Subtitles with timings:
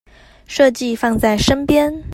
[0.47, 2.01] 設計放在身邊